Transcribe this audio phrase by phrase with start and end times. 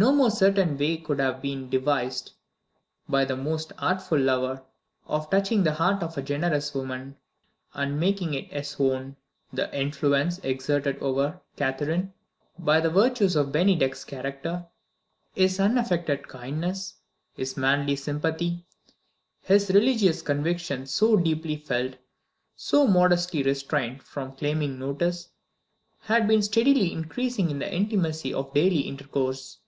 [0.00, 2.30] No more certain way could have been devised,
[3.08, 4.62] by the most artful lover,
[5.08, 7.16] of touching the heart of a generous woman,
[7.74, 9.16] and making it his own.
[9.52, 12.12] The influence exerted over Catherine
[12.60, 14.68] by the virtues of Bennydeck's character
[15.34, 16.94] his unaffected kindness,
[17.34, 18.64] his manly sympathy,
[19.42, 21.94] his religious convictions so deeply felt,
[22.54, 25.30] so modestly restrained from claiming notice
[26.02, 29.58] had been steadily increasing in the intimacy of daily intercourse.